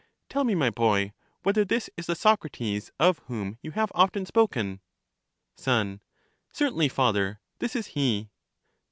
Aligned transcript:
Tell 0.29 0.43
me, 0.43 0.55
my 0.55 0.71
boy, 0.71 1.13
whether 1.43 1.63
this 1.63 1.87
is 1.95 2.07
the 2.07 2.15
Socrates 2.15 2.91
of 2.99 3.19
whom 3.27 3.59
you 3.61 3.69
have 3.73 3.91
often 3.93 4.25
spoken? 4.25 4.79
Son, 5.55 6.01
Certainly, 6.51 6.89
father, 6.89 7.39
this 7.59 7.75
is 7.75 7.85
he. 7.93 8.31